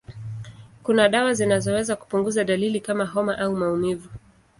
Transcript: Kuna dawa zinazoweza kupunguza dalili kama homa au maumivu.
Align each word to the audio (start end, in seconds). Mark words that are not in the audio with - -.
Kuna 0.83 1.09
dawa 1.09 1.33
zinazoweza 1.33 1.95
kupunguza 1.95 2.43
dalili 2.43 2.79
kama 2.79 3.05
homa 3.05 3.37
au 3.37 3.55
maumivu. 3.55 4.09